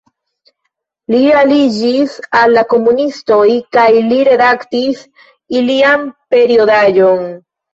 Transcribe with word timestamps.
Li 1.15 1.19
aliĝis 1.41 2.15
al 2.39 2.55
la 2.59 2.63
komunistoj 2.73 3.45
kaj 3.77 3.85
li 4.09 4.19
redaktis 4.31 5.05
ilian 5.61 6.09
periodaĵon. 6.35 7.25